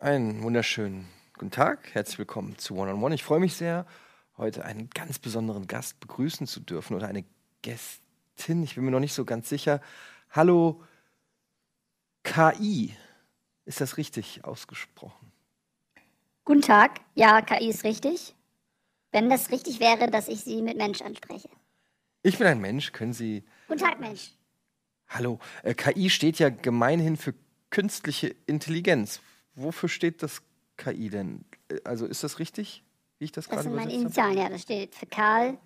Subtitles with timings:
[0.00, 3.14] Einen wunderschönen guten Tag, herzlich willkommen zu One on One.
[3.14, 3.84] Ich freue mich sehr,
[4.38, 7.22] heute einen ganz besonderen Gast begrüßen zu dürfen oder eine
[7.60, 8.62] Gästin.
[8.62, 9.82] Ich bin mir noch nicht so ganz sicher.
[10.30, 10.82] Hallo
[12.22, 12.96] KI.
[13.66, 15.32] Ist das richtig ausgesprochen?
[16.46, 17.02] Guten Tag.
[17.14, 18.34] Ja, KI ist richtig.
[19.12, 21.50] Wenn das richtig wäre, dass ich Sie mit Mensch anspreche.
[22.22, 23.44] Ich bin ein Mensch, können Sie.
[23.68, 24.30] Guten Tag, Mensch.
[25.08, 25.40] Hallo.
[25.62, 27.34] Äh, KI steht ja gemeinhin für
[27.68, 29.20] künstliche Intelligenz.
[29.54, 30.42] Wofür steht das
[30.76, 31.44] KI denn?
[31.84, 32.82] Also ist das richtig,
[33.18, 34.00] wie ich das, Das gerade sind meine habe?
[34.02, 34.48] Initialen, ja.
[34.48, 35.58] Das steht für Karl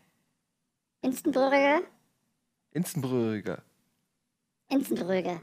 [1.02, 1.84] Instenbrügge.
[4.69, 5.41] Instenbrügge.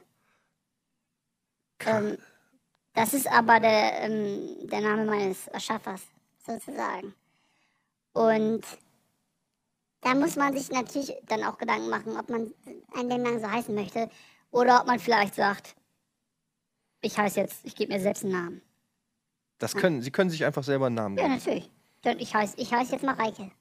[1.77, 2.17] Ka- Ähm,
[2.93, 6.01] das ist aber der, ähm, der Name meines Erschaffers,
[6.45, 7.13] sozusagen.
[8.13, 8.65] Und
[10.01, 12.53] da muss man sich natürlich dann auch Gedanken machen, ob man
[12.95, 14.09] ein Leben lang so heißen möchte
[14.51, 15.75] oder ob man vielleicht sagt,
[17.01, 18.61] ich heiße jetzt, ich gebe mir selbst einen Namen.
[19.59, 21.35] Das können, Sie können sich einfach selber einen Namen Ja, geben.
[21.35, 21.69] natürlich.
[22.01, 23.51] Dann ich heiße ich heiß jetzt Mareike.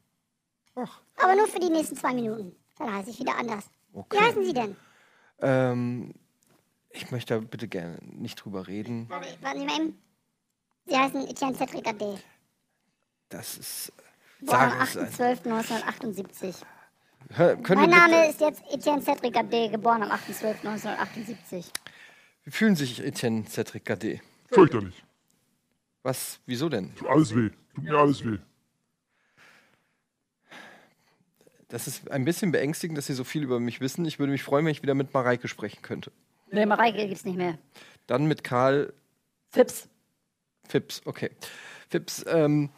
[0.75, 2.55] Ach, Aber nur für die nächsten zwei Minuten.
[2.79, 3.65] Dann heiße ich wieder anders.
[3.93, 4.17] okay.
[4.19, 4.77] Wie heißen Sie denn?
[5.43, 6.15] Ähm,
[6.91, 9.09] ich möchte da bitte gerne nicht drüber reden.
[9.11, 9.99] Warte, warten Sie mal eben.
[10.87, 12.19] Sie heißen Etienne Cedric Ade.
[13.29, 13.93] Das ist.
[14.41, 15.37] Geboren Sag am es ein.
[15.37, 16.55] 8.12.1978.
[17.33, 21.67] Hör, können Mein Name ist jetzt Etienne Cedric Ade, geboren am 8.12.1978.
[22.45, 24.21] Wie fühlen Sie sich, Etienne Cedric Gade?
[24.47, 25.05] Fürchterlich.
[26.03, 26.95] Was, wieso denn?
[26.95, 27.51] Tut alles weh.
[27.75, 28.39] Tut mir alles weh.
[31.69, 34.05] Das ist ein bisschen beängstigend, dass Sie so viel über mich wissen.
[34.05, 36.11] Ich würde mich freuen, wenn ich wieder mit Mareike sprechen könnte.
[36.51, 37.59] Nee, Mareike gibt's nicht mehr.
[38.07, 38.93] Dann mit Karl
[39.51, 39.89] Fips.
[40.69, 41.31] Fips, okay.
[41.89, 42.71] Fips, ähm,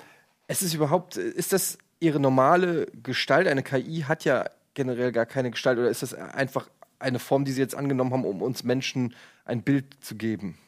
[0.47, 3.47] es ist überhaupt, ist das Ihre normale Gestalt?
[3.47, 6.69] Eine KI hat ja generell gar keine Gestalt oder ist das einfach
[6.99, 9.15] eine Form, die Sie jetzt angenommen haben, um uns Menschen
[9.45, 10.59] ein Bild zu geben?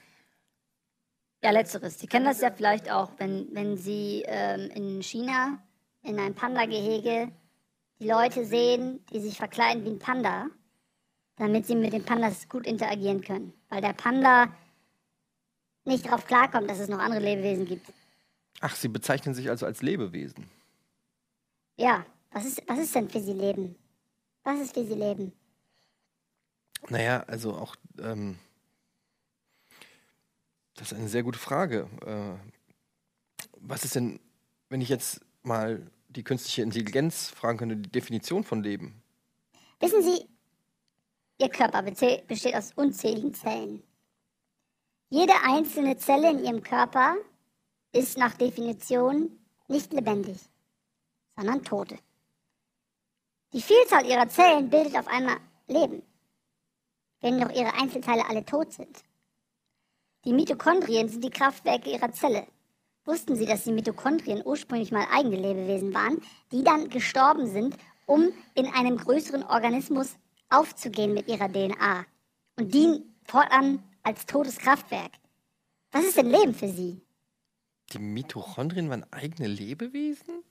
[1.42, 1.98] Ja, letzteres.
[1.98, 5.58] Sie kennen das ja vielleicht auch, wenn, wenn Sie ähm, in China
[6.02, 7.32] in einem Panda-Gehege
[8.00, 10.46] die Leute sehen, die sich verkleiden wie ein Panda,
[11.36, 13.52] damit sie mit den Pandas gut interagieren können.
[13.68, 14.52] Weil der Panda
[15.84, 17.92] nicht darauf klarkommt, dass es noch andere Lebewesen gibt.
[18.60, 20.48] Ach, Sie bezeichnen sich also als Lebewesen.
[21.76, 23.74] Ja, was ist, was ist denn für Sie Leben?
[24.44, 25.32] Was ist für Sie Leben?
[26.88, 28.38] Naja, also auch, ähm,
[30.76, 31.88] das ist eine sehr gute Frage.
[32.04, 32.34] Äh,
[33.60, 34.20] was ist denn,
[34.68, 39.02] wenn ich jetzt mal die künstliche Intelligenz fragen könnte, die Definition von Leben?
[39.80, 40.28] Wissen Sie,
[41.38, 43.82] Ihr Körper besteht aus unzähligen Zellen.
[45.10, 47.16] Jede einzelne Zelle in Ihrem Körper
[47.92, 50.38] ist nach Definition nicht lebendig,
[51.36, 51.98] sondern tote.
[53.52, 55.36] Die Vielzahl Ihrer Zellen bildet auf einmal
[55.68, 56.02] Leben,
[57.20, 59.03] wenn doch Ihre Einzelteile alle tot sind.
[60.24, 62.46] Die Mitochondrien sind die Kraftwerke Ihrer Zelle.
[63.04, 67.76] Wussten Sie, dass die Mitochondrien ursprünglich mal eigene Lebewesen waren, die dann gestorben sind,
[68.06, 70.16] um in einem größeren Organismus
[70.48, 72.06] aufzugehen mit ihrer DNA
[72.56, 75.12] und dienen fortan als totes Kraftwerk?
[75.92, 77.02] Was ist denn Leben für Sie?
[77.92, 80.42] Die Mitochondrien waren eigene Lebewesen?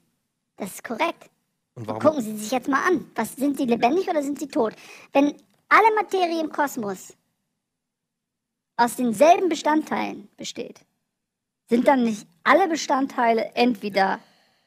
[0.58, 1.32] Das ist korrekt.
[1.74, 2.02] Und warum?
[2.02, 3.10] Gucken Sie sich jetzt mal an.
[3.16, 4.76] Was, sind sie lebendig oder sind sie tot?
[5.12, 5.34] Wenn
[5.70, 7.14] alle Materie im Kosmos
[8.78, 10.82] aus denselben Bestandteilen besteht,
[11.70, 14.20] sind dann nicht alle Bestandteile entweder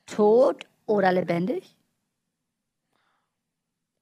[0.06, 1.76] tot oder lebendig?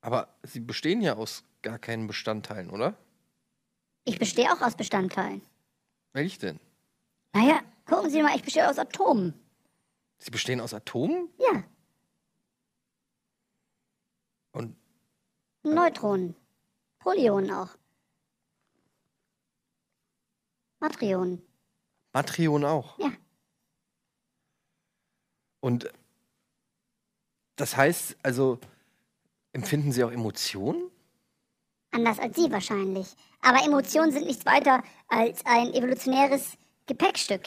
[0.00, 2.94] Aber sie bestehen ja aus gar keinen Bestandteilen, oder?
[4.04, 5.40] Ich bestehe auch aus Bestandteilen.
[6.12, 6.60] Welch denn?
[7.32, 9.34] Naja, gucken Sie mal, ich bestehe aus Atomen.
[10.18, 11.28] Sie bestehen aus Atomen?
[11.38, 11.64] Ja,
[14.54, 14.76] Und
[15.64, 16.36] Neutronen.
[17.00, 17.70] Polyonen auch.
[20.84, 21.42] Matrionen.
[22.12, 22.98] Matrionen auch.
[22.98, 23.10] Ja.
[25.60, 25.90] Und
[27.56, 28.58] das heißt, also,
[29.54, 30.90] empfinden Sie auch Emotionen?
[31.90, 33.14] Anders als Sie wahrscheinlich.
[33.40, 37.44] Aber Emotionen sind nichts weiter als ein evolutionäres Gepäckstück.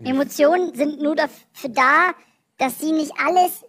[0.00, 2.12] Emotionen sind nur dafür da,
[2.58, 3.64] dass Sie nicht alles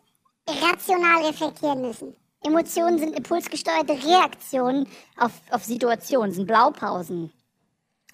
[0.48, 2.14] rational reflektieren müssen.
[2.42, 4.86] Emotionen sind impulsgesteuerte Reaktionen
[5.16, 7.32] auf, auf Situationen, sind Blaupausen,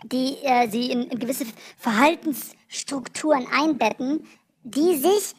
[0.03, 1.45] die äh, Sie in, in gewisse
[1.77, 4.25] Verhaltensstrukturen einbetten,
[4.63, 5.35] die sich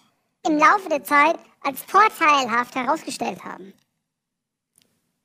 [0.47, 3.73] im Laufe der Zeit als vorteilhaft herausgestellt haben.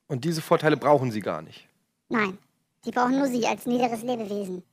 [0.07, 1.67] Und diese Vorteile brauchen Sie gar nicht.
[2.09, 2.37] Nein,
[2.83, 4.63] sie brauchen nur Sie als niederes Lebewesen.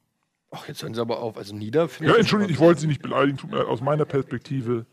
[0.51, 1.39] Ach, jetzt hören Sie aber auf.
[1.39, 3.39] Also nieder Ja, ich- entschuldigt, ich wollte Sie nicht beleidigen.
[3.39, 4.85] Tut mir aus meiner Perspektive.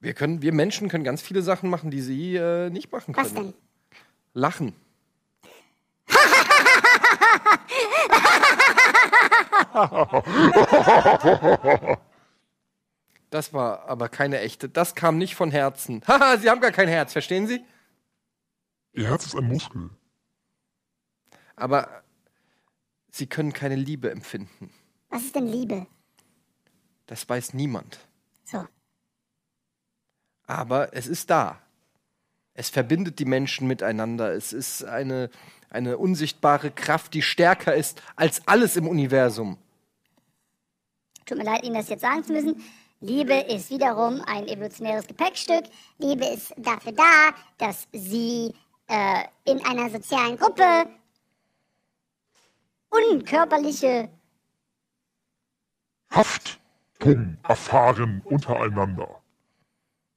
[0.00, 3.24] Wir, können, wir Menschen können ganz viele Sachen machen, die Sie äh, nicht machen können.
[3.26, 3.54] Was denn?
[4.34, 4.74] Lachen.
[13.34, 14.68] Das war aber keine echte.
[14.68, 16.02] Das kam nicht von Herzen.
[16.06, 17.64] Haha, Sie haben gar kein Herz, verstehen Sie?
[18.92, 19.90] Ihr Herz ist ein Muskel.
[21.56, 22.04] Aber
[23.10, 24.70] Sie können keine Liebe empfinden.
[25.08, 25.88] Was ist denn Liebe?
[27.06, 27.98] Das weiß niemand.
[28.44, 28.68] So.
[30.46, 31.60] Aber es ist da.
[32.54, 34.32] Es verbindet die Menschen miteinander.
[34.32, 35.28] Es ist eine,
[35.74, 39.58] eine unsichtbare Kraft, die stärker ist als alles im Universum.
[41.26, 42.62] Tut mir leid, Ihnen das jetzt sagen zu müssen.
[43.00, 45.64] Liebe ist wiederum ein evolutionäres Gepäckstück.
[45.98, 48.54] Liebe ist dafür da, dass Sie
[48.86, 50.86] äh, in einer sozialen Gruppe
[52.90, 54.08] unkörperliche
[56.10, 59.20] Haftung erfahren untereinander.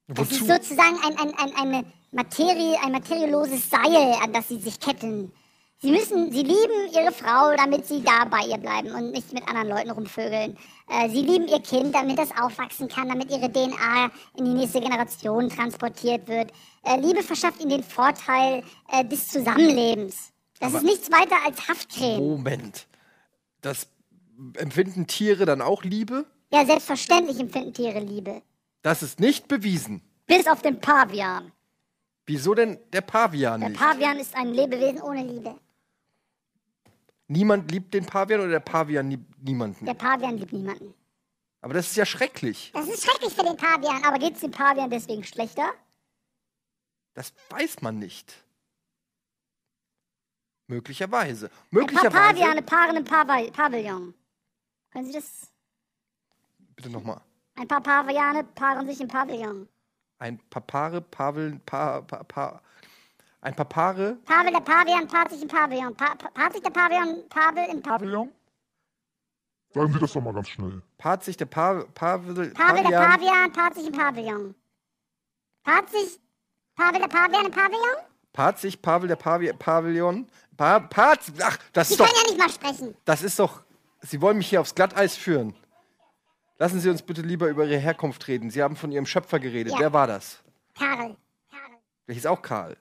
[0.06, 4.78] Das ist sozusagen ein, ein, ein, eine Materie, ein materielloses Seil, an das sie sich
[4.78, 5.32] ketten.
[5.80, 9.46] Sie müssen, sie lieben ihre Frau, damit sie da bei ihr bleiben und nicht mit
[9.46, 10.58] anderen Leuten rumvögeln.
[10.88, 14.80] Äh, sie lieben ihr Kind, damit das aufwachsen kann, damit ihre DNA in die nächste
[14.80, 16.50] Generation transportiert wird.
[16.82, 20.32] Äh, Liebe verschafft ihnen den Vorteil äh, des Zusammenlebens.
[20.58, 22.18] Das ist nichts weiter als Haftcreme.
[22.26, 22.88] Moment.
[23.60, 23.86] Das
[24.54, 26.26] empfinden Tiere dann auch Liebe?
[26.52, 28.42] Ja, selbstverständlich empfinden Tiere Liebe.
[28.82, 30.02] Das ist nicht bewiesen.
[30.26, 31.52] Bis auf den Pavian.
[32.26, 33.80] Wieso denn der Pavian Der nicht?
[33.80, 35.54] Pavian ist ein Lebewesen ohne Liebe.
[37.28, 39.84] Niemand liebt den Pavian oder der Pavian liebt niemanden?
[39.84, 40.94] Der Pavian liebt niemanden.
[41.60, 42.70] Aber das ist ja schrecklich.
[42.72, 45.70] Das ist schrecklich für den Pavian, aber geht es dem Pavian deswegen schlechter?
[47.14, 48.32] Das weiß man nicht.
[50.68, 51.46] Möglicherweise.
[51.46, 52.10] Ein paar Möglicherweise.
[52.34, 54.14] Paviane paaren im Pavi- Pavillon.
[54.90, 55.48] Können Sie das?
[56.76, 57.20] Bitte nochmal.
[57.56, 59.68] Ein paar Paviane paaren sich im Pavillon.
[60.18, 62.62] Ein Papare, Pavel, pa, pa, pa,
[63.40, 65.94] ein Papare, Pavel der Pavian paart sich im Pavillon.
[65.96, 68.28] Pa pa paart sich der Pavian Pavel im Pavillon?
[68.28, 68.32] Pavillon?
[69.74, 70.82] Sagen Sie das doch mal ganz schnell.
[70.96, 74.54] paart sich der pa, Pavel, Pavel der Pavian, paart sich im Pavillon.
[75.62, 76.20] Paart sich
[76.74, 77.96] Pavel der Pavian im Pavillon?
[78.32, 82.30] paart sich Pavel der Pavi, Pavillon, pa, paart, ach, das Sie ist doch, können ja
[82.30, 82.94] nicht mal sprechen.
[83.04, 83.62] das ist doch,
[84.00, 85.54] Sie wollen mich hier aufs Glatteis führen.
[86.58, 88.50] Lassen Sie uns bitte lieber über Ihre Herkunft reden.
[88.50, 89.72] Sie haben von Ihrem Schöpfer geredet.
[89.74, 89.78] Ja.
[89.80, 90.42] Wer war das?
[90.76, 91.16] Karl.
[91.50, 91.78] Karl.
[92.08, 92.76] Hieß auch Karl.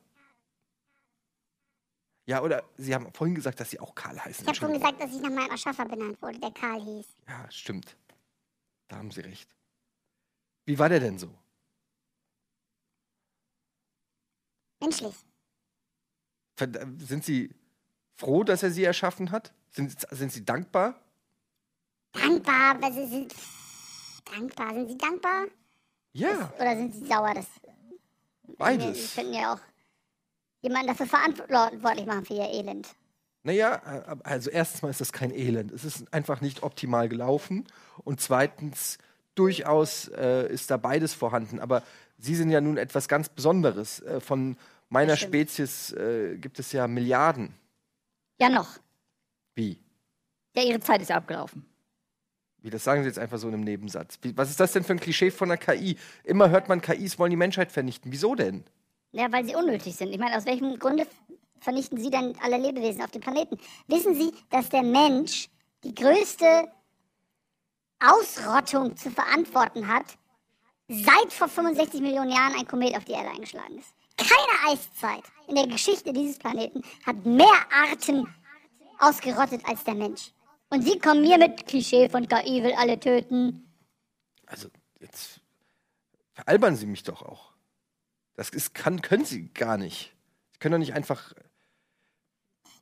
[2.28, 4.44] Ja, oder Sie haben vorhin gesagt, dass Sie auch Karl heißen.
[4.44, 7.06] Ich habe schon gesagt, dass ich nach meinem Erschaffer benannt wurde, der Karl hieß.
[7.28, 7.96] Ja, stimmt.
[8.90, 9.50] Da haben Sie recht.
[10.66, 11.34] Wie war der denn so?
[14.82, 15.16] Menschlich.
[17.00, 17.56] Sind Sie
[18.16, 19.54] froh, dass er Sie erschaffen hat?
[19.72, 21.00] Sind, sind Sie dankbar?
[22.12, 23.34] Dankbar, weil Sie sind.
[24.26, 24.74] Dankbar.
[24.74, 25.46] Sind Sie dankbar?
[26.12, 27.34] Ja, Oder sind Sie sauer?
[27.34, 27.46] Das
[28.48, 29.16] Sie beides.
[29.16, 29.60] könnten ja auch
[30.62, 32.88] jemanden dafür verantwortlich machen für Ihr Elend.
[33.44, 33.82] Naja,
[34.24, 35.72] also erstens mal ist das kein Elend.
[35.72, 37.66] Es ist einfach nicht optimal gelaufen.
[38.04, 38.98] Und zweitens,
[39.36, 41.60] durchaus äh, ist da beides vorhanden.
[41.60, 41.84] Aber
[42.18, 44.02] Sie sind ja nun etwas ganz Besonderes.
[44.02, 44.58] Äh, von
[44.90, 45.16] meiner.
[45.16, 47.54] Spezies äh, gibt es ja Milliarden.
[48.40, 48.80] Ja, noch.
[49.56, 49.80] Wie?
[50.56, 51.66] Ja, ihre Zeit ist ja abgelaufen.
[52.62, 54.20] Wie, das sagen Sie jetzt einfach so in einem Nebensatz.
[54.22, 55.98] Wie, was ist das denn für ein Klischee von der KI?
[56.24, 58.12] Immer hört man, KIs wollen die Menschheit vernichten.
[58.12, 58.64] Wieso denn?
[59.12, 60.12] Ja, weil sie unnötig sind.
[60.12, 61.08] Ich meine, aus welchem Grunde
[61.60, 63.58] vernichten Sie dann alle Lebewesen auf dem Planeten?
[63.88, 65.50] Wissen Sie, dass der Mensch
[65.84, 66.72] die größte
[68.00, 70.06] Ausrottung zu verantworten hat,
[70.88, 73.94] seit vor 65 Millionen Jahren ein Komet auf die Erde eingeschlagen ist?
[74.18, 78.28] Keine Eiszeit in der Geschichte dieses Planeten hat mehr Arten
[79.00, 80.32] ausgerottet als der Mensch.
[80.70, 83.72] Und Sie kommen mir mit Klischee von KI will alle töten.
[84.46, 85.40] Also, jetzt
[86.34, 87.57] veralbern Sie mich doch auch.
[88.38, 90.14] Das ist, kann, können Sie gar nicht.
[90.54, 91.34] Sie können doch nicht einfach.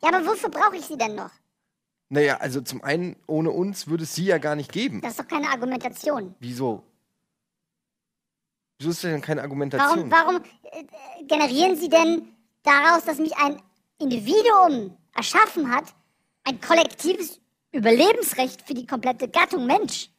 [0.04, 1.32] Ja, aber wofür brauche ich Sie denn noch?
[2.10, 5.02] Naja, also zum einen, ohne uns würde es Sie ja gar nicht geben.
[5.02, 6.36] Das ist doch keine Argumentation.
[6.40, 6.84] Wieso?
[8.78, 10.12] Wieso ist das denn keine Argumentation?
[10.12, 13.62] Warum, warum äh, generieren Sie denn daraus, dass mich ein
[13.98, 15.86] Individuum erschaffen hat,
[16.44, 17.40] ein kollektives
[17.72, 20.10] Überlebensrecht für die komplette Gattung Mensch?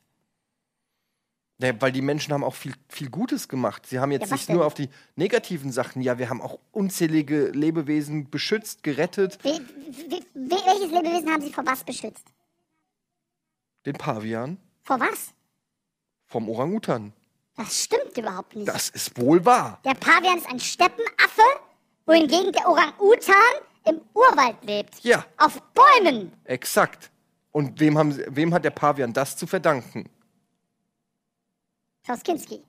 [1.59, 3.87] Naja, weil die Menschen haben auch viel, viel Gutes gemacht.
[3.87, 4.57] Sie haben jetzt Ja, nicht denn?
[4.57, 9.39] nur auf die negativen Sachen, ja, wir haben auch unzählige Lebewesen beschützt, gerettet.
[9.43, 12.27] We, we, welches Lebewesen haben Sie vor was beschützt?
[13.87, 15.33] Den Pavian Vor was?
[16.27, 17.13] vom Orang-Utan.
[17.57, 18.69] Das stimmt überhaupt nicht.
[18.69, 19.81] Das ist wohl wahr.
[19.85, 21.41] Der Pavian ist ein Steppenaffe,
[22.05, 23.35] wohingegen der Orang-Utan
[23.87, 24.99] im Urwald lebt.
[25.05, 25.25] Ja.
[25.39, 26.33] Auf Bäumen.
[26.45, 27.11] Exakt.
[27.53, 30.11] Und wem, haben, wem hat der Pavian das zu verdanken?
[32.07, 32.63] Klaus Kinski.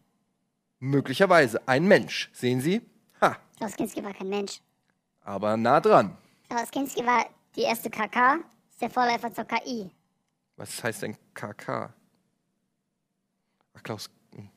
[0.79, 2.29] Möglicherweise ein Mensch.
[2.33, 2.81] Sehen Sie?
[3.21, 4.61] Ha, Klaus Kinski war kein Mensch.
[5.21, 6.17] aber nah dran.
[6.49, 7.25] Klaus Kinski war
[7.55, 8.39] die erste KK,
[8.71, 9.91] ist der Vorläufer zur KI.
[10.55, 11.93] Was heißt denn KK?
[13.75, 14.09] Ach, Klaus.
[14.33, 14.49] hm.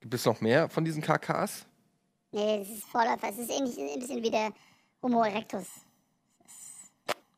[0.00, 1.66] Gibt es noch mehr von diesen KKs?
[2.30, 3.28] Nee, das ist Vorläufer.
[3.28, 4.52] Es ist ähnlich, ein bisschen wie der
[5.02, 5.66] Homo erectus.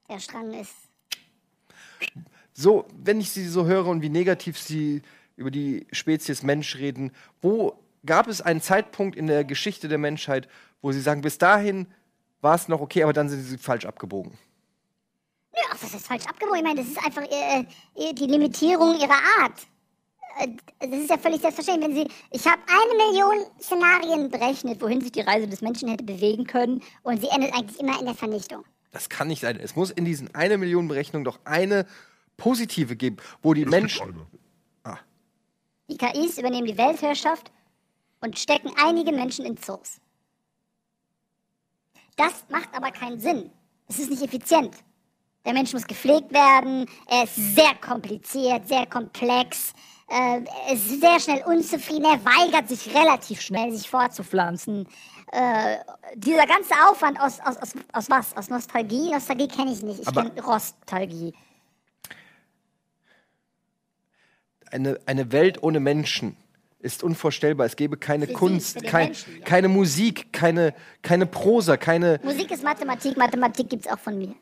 [0.07, 0.75] Der Strang ist.
[2.61, 5.01] So, wenn ich sie so höre und wie negativ sie
[5.35, 7.73] über die Spezies Mensch reden, wo
[8.05, 10.47] gab es einen Zeitpunkt in der Geschichte der Menschheit,
[10.83, 11.87] wo sie sagen, bis dahin
[12.43, 14.33] war es noch okay, aber dann sind sie falsch abgebogen?
[15.55, 16.59] Nö, ach, das ist falsch abgebogen.
[16.59, 17.61] Ich meine, das ist einfach äh,
[17.95, 19.67] äh, die Limitierung ihrer Art.
[20.39, 20.49] Äh,
[20.87, 21.89] Das ist ja völlig selbstverständlich.
[21.89, 26.05] Wenn Sie, ich habe eine Million Szenarien berechnet, wohin sich die Reise des Menschen hätte
[26.05, 28.67] bewegen können, und sie endet eigentlich immer in der Vernichtung.
[28.93, 29.59] Das kann nicht sein.
[29.59, 31.87] Es muss in diesen eine Million Berechnungen doch eine
[32.41, 34.07] positive geben, wo die Es Menschen.
[34.07, 34.99] gibt eine.
[35.89, 37.51] Die KIs übernehmen die Weltherrschaft
[38.21, 40.01] und stecken einige Menschen in Zoos.
[42.17, 43.51] Das macht aber keinen Sinn.
[43.89, 44.77] Es ist nicht effizient.
[45.45, 49.73] Der Mensch muss gepflegt werden, er ist sehr kompliziert, sehr komplex,
[50.09, 54.87] äh, er ist sehr schnell unzufrieden, er weigert sich relativ schnell, sich fortzupflanzen.
[55.33, 55.79] Äh,
[56.15, 58.37] dieser ganze Aufwand aus, aus, aus, aus was?
[58.37, 59.11] Aus Nostalgie?
[59.13, 61.33] Nostalgie kenne ich nicht, ich kenne Rostalgie.
[64.71, 66.37] Eine, eine Welt ohne Menschen
[66.79, 67.67] ist unvorstellbar.
[67.67, 69.45] Es gäbe keine Sie, Kunst, kein, Menschen, ja.
[69.45, 72.21] keine Musik, keine, keine Prosa, keine.
[72.23, 74.35] Musik ist Mathematik, Mathematik gibt's auch von mir.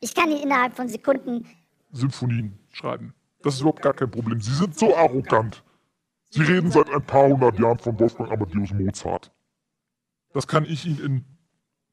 [0.00, 1.46] Ich kann ihn innerhalb von Sekunden
[1.92, 3.14] Symphonien schreiben.
[3.42, 4.40] Das ist überhaupt gar kein Problem.
[4.40, 5.62] Sie sind so arrogant.
[6.30, 9.32] Sie reden seit ein paar hundert Jahren von Wolfgang Amadeus Mozart.
[10.34, 11.24] Das kann ich Ihnen in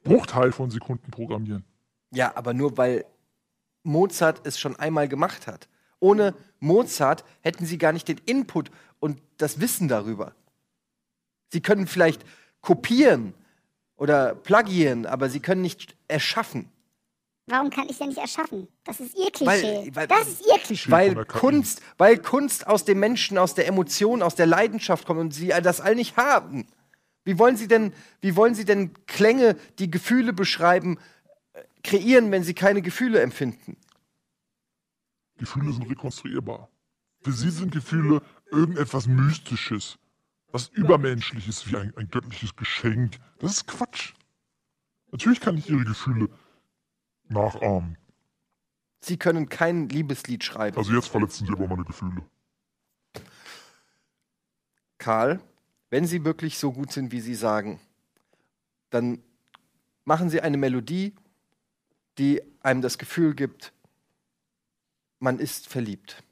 [0.03, 1.63] Bruchteil von Sekunden programmieren.
[2.11, 3.05] Ja, aber nur weil
[3.83, 5.69] Mozart es schon einmal gemacht hat.
[5.99, 10.33] Ohne Mozart hätten sie gar nicht den Input und das Wissen darüber.
[11.51, 12.25] Sie können vielleicht
[12.61, 13.33] kopieren
[13.95, 16.69] oder plagieren, aber sie können nicht erschaffen.
[17.47, 18.67] Warum kann ich denn nicht erschaffen?
[18.83, 19.91] Das ist ihr Klischee.
[19.93, 20.89] Weil- weil- das ist ihr Klischee.
[20.91, 21.25] Weil.
[21.25, 25.49] Kunst, weil Kunst aus dem Menschen, aus der Emotion, aus der Leidenschaft kommt und sie
[25.49, 26.65] das all nicht haben.
[27.23, 30.97] Wie wollen sie denn, wie wollen sie denn Klänge, die Gefühle beschreiben,
[31.53, 33.77] äh, kreieren, wenn sie keine Gefühle empfinden?
[35.37, 36.69] Gefühle sind rekonstruierbar.
[37.21, 39.97] Für sie sind Gefühle irgendetwas Mystisches,
[40.51, 43.17] was Übermenschliches wie ein, ein göttliches Geschenk.
[43.39, 44.13] Das ist Quatsch.
[45.11, 46.29] Natürlich kann ich ihre Gefühle
[47.27, 47.97] nachahmen.
[48.99, 50.77] Sie können kein Liebeslied schreiben.
[50.77, 52.23] Also jetzt verletzen sie aber meine Gefühle.
[54.97, 55.39] Karl,
[55.91, 57.79] wenn Sie wirklich so gut sind, wie Sie sagen,
[58.89, 59.21] dann
[60.03, 61.13] machen Sie eine Melodie,
[62.17, 63.71] die einem das Gefühl gibt,
[65.25, 66.23] man ist verliebt.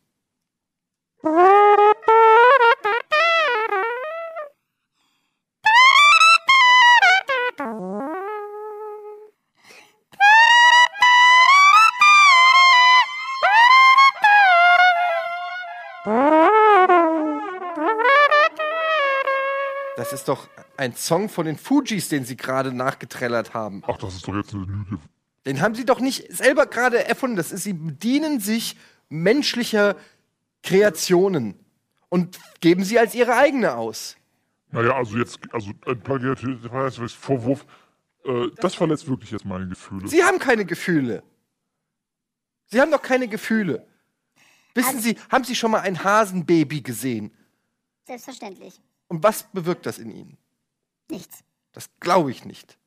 [19.96, 20.48] Das ist doch
[20.78, 23.82] ein Song von den Fujis, den Sie gerade nachgetrellert haben.
[23.88, 25.00] Ach, das ist doch jetzt eine Lüge.
[25.46, 27.36] Den haben Sie doch nicht selber gerade erfunden.
[27.36, 28.78] Das ist, Sie bedienen sich
[29.10, 29.96] menschlicher
[30.64, 31.60] Kreationen
[32.10, 34.16] und geben sie als Ihre eigene aus.
[34.72, 37.66] Naja, also jetzt, also ein Plagiatismus-Vorwurf,
[38.24, 40.08] äh, das verletzt wirklich jetzt meine Gefühle.
[40.08, 41.24] Sie haben keine Gefühle.
[42.68, 43.88] Sie haben doch keine Gefühle.
[44.74, 47.32] Wissen Sie, haben Sie schon mal ein Hasenbaby gesehen?
[48.08, 48.82] Selbstverständlich.
[49.08, 50.38] Und was bewirkt das in Ihnen?
[51.10, 51.44] Nichts.
[51.74, 52.78] Das glaube ich nicht.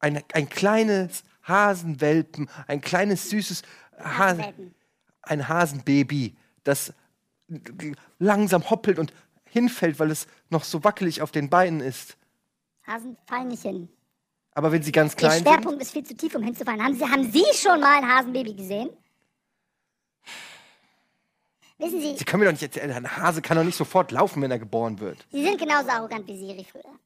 [0.00, 3.62] Ein, ein kleines Hasenwelpen, ein kleines süßes
[3.98, 4.74] Hasen, Hasenwelpen.
[5.22, 6.92] ein Hasenbaby, das
[8.18, 9.12] langsam hoppelt und
[9.44, 12.16] hinfällt, weil es noch so wackelig auf den Beinen ist.
[12.86, 13.88] Hasen fallen nicht hin.
[14.52, 16.82] Aber wenn sie ganz klein sind, Schwerpunkt ist viel zu tief, um hinzufallen.
[16.82, 18.90] Haben Sie, haben Sie schon mal ein Hasenbaby gesehen?
[21.78, 24.42] Wissen Sie, sie können mir doch nicht erzählen, ein Hase kann doch nicht sofort laufen,
[24.42, 25.24] wenn er geboren wird.
[25.30, 26.98] Sie sind genauso arrogant wie Siri früher.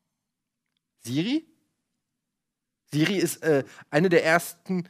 [1.00, 1.46] Siri?
[2.94, 4.88] Siri ist äh, eine der ersten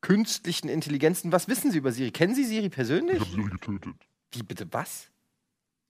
[0.00, 1.32] künstlichen Intelligenzen.
[1.32, 2.10] Was wissen Sie über Siri?
[2.12, 3.20] Kennen Sie Siri Ich persönlich?
[3.20, 3.94] habe Siri getötet.
[4.32, 5.10] Wie bitte was?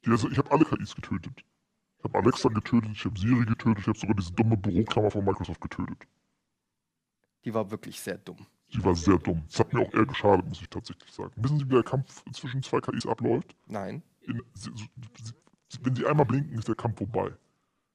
[0.05, 1.45] Die, also, ich habe alle KIs getötet.
[1.99, 5.23] Ich habe Alexa getötet, ich habe Siri getötet, ich habe sogar diese dumme Büroklammer von
[5.23, 5.99] Microsoft getötet.
[7.45, 8.47] Die war wirklich sehr dumm.
[8.73, 9.43] Sie war sehr dumm.
[9.51, 11.33] Das hat mir auch eher geschadet, muss ich tatsächlich sagen.
[11.37, 13.55] Wissen Sie, wie der Kampf zwischen zwei KIs abläuft?
[13.67, 14.03] Nein.
[14.23, 14.43] In,
[15.83, 17.33] wenn sie einmal blinken, ist der Kampf vorbei.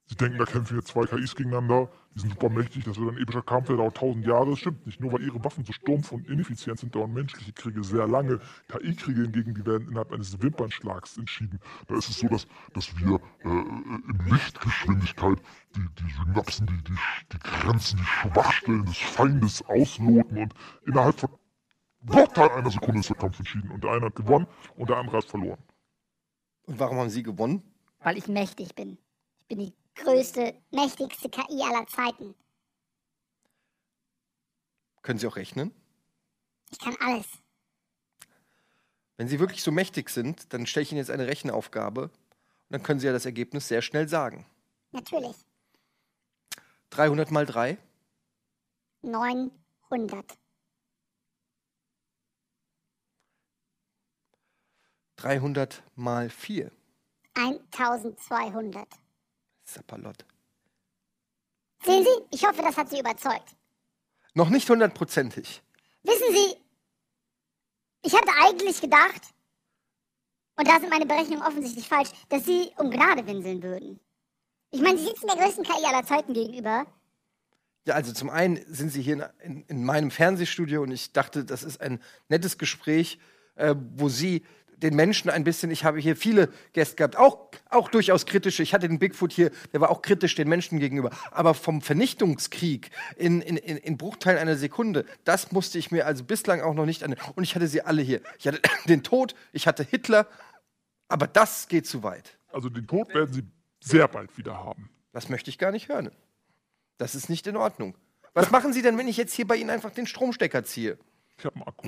[0.07, 3.21] Sie denken, da kämpfen jetzt zwei KIs gegeneinander, die sind super mächtig, das wird ein
[3.21, 4.51] epischer Kampf, der dauert tausend Jahre.
[4.51, 5.01] Das stimmt nicht.
[5.01, 8.39] Nur weil ihre Waffen so stumpf und ineffizient sind, dauern menschliche Kriege sehr lange.
[8.67, 11.59] KI-Kriege hingegen, die werden innerhalb eines Wimpernschlags entschieden.
[11.87, 15.39] Da ist es so, dass, dass wir äh, in Lichtgeschwindigkeit
[15.75, 16.97] die, die Synapsen, die, die,
[17.33, 20.53] die Grenzen, die Schwachstellen des Feindes ausloten und
[20.85, 21.29] innerhalb von
[22.01, 23.71] Bruchteil einer Sekunde ist der Kampf entschieden.
[23.71, 24.45] Und der eine hat gewonnen
[24.75, 25.59] und der andere hat verloren.
[26.67, 27.63] Und warum haben Sie gewonnen?
[27.99, 28.99] Weil ich mächtig bin.
[29.39, 32.35] Ich bin die größte, mächtigste KI aller Zeiten.
[35.01, 35.71] Können Sie auch rechnen?
[36.71, 37.27] Ich kann alles.
[39.17, 42.11] Wenn Sie wirklich so mächtig sind, dann stelle ich Ihnen jetzt eine Rechenaufgabe und
[42.69, 44.45] dann können Sie ja das Ergebnis sehr schnell sagen.
[44.91, 45.35] Natürlich.
[46.89, 47.77] 300 mal 3,
[49.01, 50.37] 900.
[55.17, 56.71] 300 mal 4.
[57.35, 58.87] 1200.
[59.65, 60.25] Sapperlot.
[61.83, 63.55] Sehen Sie, ich hoffe, das hat Sie überzeugt.
[64.33, 65.61] Noch nicht hundertprozentig.
[66.03, 66.55] Wissen Sie,
[68.03, 69.21] ich hatte eigentlich gedacht,
[70.57, 73.99] und da sind meine Berechnungen offensichtlich falsch, dass Sie um Gnade winseln würden.
[74.71, 76.85] Ich meine, Sie sitzen der größten KI aller Zeiten gegenüber.
[77.85, 79.23] Ja, also zum einen sind Sie hier in,
[79.57, 83.19] in, in meinem Fernsehstudio und ich dachte, das ist ein nettes Gespräch,
[83.55, 84.43] äh, wo Sie
[84.77, 88.63] den Menschen ein bisschen, ich habe hier viele Gäste gehabt, auch, auch durchaus kritische.
[88.63, 91.11] Ich hatte den Bigfoot hier, der war auch kritisch den Menschen gegenüber.
[91.31, 96.23] Aber vom Vernichtungskrieg in, in, in, in Bruchteilen einer Sekunde, das musste ich mir also
[96.23, 97.15] bislang auch noch nicht an.
[97.35, 98.21] Und ich hatte sie alle hier.
[98.39, 100.27] Ich hatte den Tod, ich hatte Hitler,
[101.07, 102.37] aber das geht zu weit.
[102.51, 103.43] Also den Tod werden sie
[103.79, 104.89] sehr bald wieder haben.
[105.11, 106.11] Das möchte ich gar nicht hören.
[106.97, 107.95] Das ist nicht in Ordnung.
[108.33, 110.97] Was machen Sie denn, wenn ich jetzt hier bei Ihnen einfach den Stromstecker ziehe?
[111.37, 111.87] Ich habe einen Akku.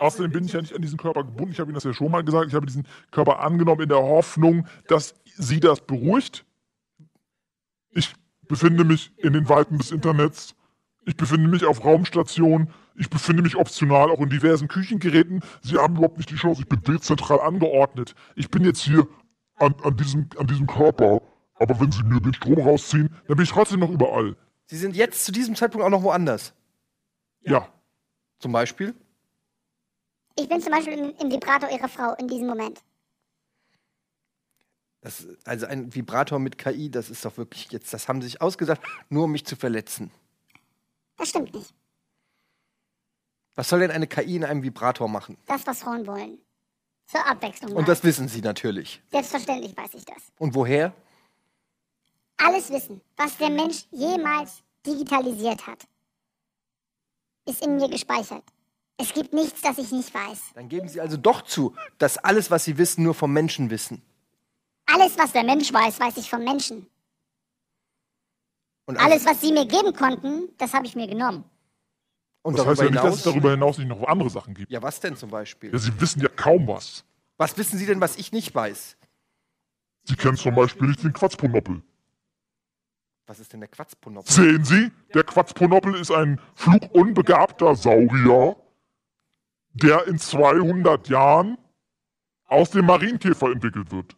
[0.00, 1.52] Außerdem bin ich ja nicht an diesen Körper gebunden.
[1.52, 2.48] Ich habe Ihnen das ja schon mal gesagt.
[2.48, 6.46] Ich habe diesen Körper angenommen in der Hoffnung, dass Sie das beruhigt.
[7.90, 8.14] Ich
[8.48, 10.54] befinde mich in den Weiten des Internets.
[11.04, 12.70] Ich befinde mich auf Raumstationen.
[12.94, 15.42] Ich befinde mich optional auch in diversen Küchengeräten.
[15.60, 16.62] Sie haben überhaupt nicht die Chance.
[16.62, 18.14] Ich bin dezentral angeordnet.
[18.36, 19.06] Ich bin jetzt hier
[19.56, 21.20] an, an, diesem, an diesem Körper.
[21.56, 24.34] Aber wenn Sie mir den Strom rausziehen, dann bin ich trotzdem noch überall.
[24.64, 26.54] Sie sind jetzt zu diesem Zeitpunkt auch noch woanders.
[27.42, 27.68] Ja.
[28.38, 28.94] Zum Beispiel?
[30.36, 32.80] Ich bin zum Beispiel im, im Vibrator Ihrer Frau in diesem Moment.
[35.02, 38.42] Das, also ein Vibrator mit KI, das ist doch wirklich jetzt, das haben sie sich
[38.42, 40.10] ausgedacht, nur um mich zu verletzen.
[41.16, 41.74] Das stimmt nicht.
[43.54, 45.36] Was soll denn eine KI in einem Vibrator machen?
[45.46, 46.38] Das, was Frauen wollen.
[47.06, 47.72] Zur Abwechslung.
[47.72, 47.86] Und mal.
[47.86, 49.02] das wissen sie natürlich.
[49.10, 50.32] Selbstverständlich weiß ich das.
[50.38, 50.94] Und woher?
[52.36, 55.86] Alles Wissen, was der Mensch jemals digitalisiert hat,
[57.46, 58.44] ist in mir gespeichert.
[59.00, 60.52] Es gibt nichts, das ich nicht weiß.
[60.54, 64.02] Dann geben sie also doch zu, dass alles, was sie wissen, nur vom Menschen wissen.
[64.86, 66.86] Alles, was der Mensch weiß, weiß ich vom Menschen.
[68.86, 71.44] Und Alles, was sie mir geben konnten, das habe ich mir genommen.
[72.42, 74.70] und Das heißt ja nicht, dass es darüber hinaus nicht noch andere Sachen gibt.
[74.70, 75.72] ja, was denn zum Beispiel?
[75.72, 77.04] Ja, Sie wissen ja kaum was.
[77.36, 78.96] Was wissen Sie denn, was ich nicht weiß?
[80.04, 81.82] Sie kennen zum Beispiel nicht den Quatzponoppel.
[83.26, 84.28] Was ist denn der Quatzponop?
[84.28, 88.56] Sehen Sie, der Quatzponoppel ist ein flugunbegabter Saurier,
[89.72, 91.58] der in 200 Jahren
[92.46, 94.16] aus dem Marienkäfer entwickelt wird.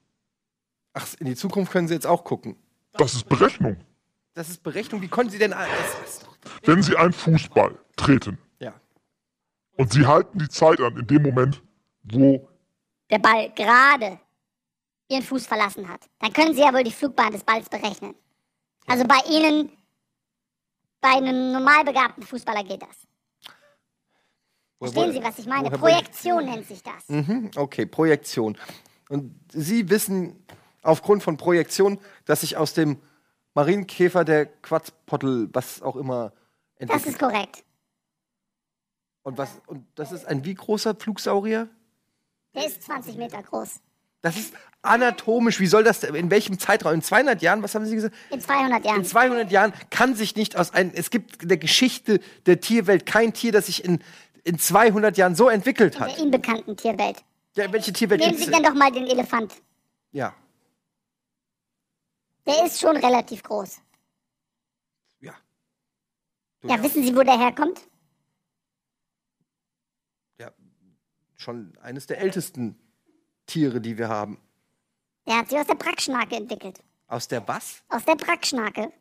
[0.95, 2.57] Ach, in die Zukunft können Sie jetzt auch gucken.
[2.93, 3.77] Das ist Berechnung.
[4.35, 5.03] Das ist Berechnung.
[5.03, 5.55] Wie konnten Sie denn.
[6.65, 8.75] Wenn Sie einen Fußball treten ja.
[9.77, 11.63] und Sie halten die Zeit an in dem Moment,
[12.05, 12.49] wo
[13.11, 14.19] Der Ball gerade
[15.09, 18.15] ihren Fuß verlassen hat, dann können sie ja wohl die Flugbahn des Balls berechnen.
[18.87, 19.71] Also bei ihnen,
[21.01, 23.07] bei einem normal begabten Fußballer geht das.
[24.83, 25.71] Verstehen Sie, was ich meine?
[25.71, 27.09] Projektion nennt sich das.
[27.09, 28.59] Mhm, okay, Projektion.
[29.09, 30.45] Und Sie wissen
[30.83, 32.99] aufgrund von Projektion, dass sich aus dem
[33.55, 36.33] Marienkäfer der Quatzpottel, was auch immer,
[36.79, 37.07] Das entwickelt.
[37.07, 37.65] ist korrekt.
[39.23, 41.69] Und, was, und das ist ein wie großer Flugsaurier?
[42.55, 43.81] Der ist 20 Meter groß.
[44.21, 45.61] Das ist anatomisch.
[45.61, 46.95] Wie soll das, in welchem Zeitraum?
[46.95, 47.63] In 200 Jahren?
[47.63, 48.15] Was haben Sie gesagt?
[48.31, 49.05] In 200 In Jahren.
[49.05, 53.33] 200 Jahren kann sich nicht aus einem, es gibt in der Geschichte der Tierwelt kein
[53.33, 54.03] Tier, das sich in,
[54.45, 56.19] in 200 Jahren so entwickelt In der hat.
[56.19, 57.25] ihnen bekannten Tierwelt.
[57.57, 58.63] Ja, welche Tierwelt Nehmen Sie denn?
[58.63, 59.55] doch mal den Elefant.
[60.13, 60.35] Ja,
[62.47, 63.79] Der ist schon relativ groß.
[65.21, 65.35] ja.
[66.65, 67.81] Ja, wissen Sie, wo der herkommt?
[70.39, 70.51] ja.
[71.37, 72.79] Schon eines der ältesten
[73.47, 74.39] Tiere, die wir haben.
[75.27, 76.81] Der hat sich aus der Brackschnake entwickelt.
[77.07, 77.83] Aus der was?
[77.89, 78.93] Aus der Brackschnake.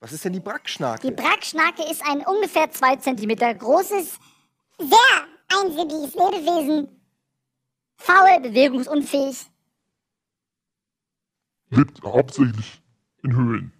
[0.00, 1.06] Was ist denn die Brackschnake?
[1.08, 4.18] Die Brackschnake ist ein ungefähr zwei Zentimeter großes,
[4.78, 6.88] sehr einsilbiges Lebewesen.
[7.96, 9.46] Faul, bewegungsunfähig.
[11.70, 12.82] lebt hauptsächlich
[13.22, 13.72] in Höhlen.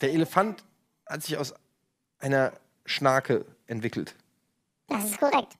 [0.00, 0.64] Der Elefant
[1.06, 1.54] hat sich aus
[2.18, 2.52] einer
[2.84, 4.14] Schnake entwickelt.
[4.88, 5.56] Das ist korrekt.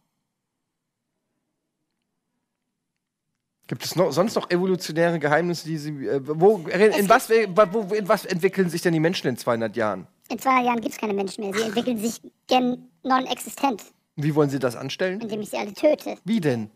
[3.66, 6.06] Gibt es noch, sonst noch evolutionäre Geheimnisse, die Sie.
[6.06, 10.06] Äh, wo, in, was, wo, in was entwickeln sich denn die Menschen in 200 Jahren?
[10.30, 11.52] In 200 Jahren gibt es keine Menschen mehr.
[11.54, 13.82] Sie entwickeln sich gen non-existent,
[14.16, 15.20] Wie wollen Sie das anstellen?
[15.20, 16.16] indem ich sie alle töte.
[16.24, 16.70] Wie denn?